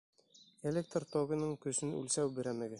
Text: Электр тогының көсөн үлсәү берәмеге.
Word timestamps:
Электр 0.69 1.05
тогының 1.17 1.55
көсөн 1.67 1.95
үлсәү 2.01 2.37
берәмеге. 2.41 2.69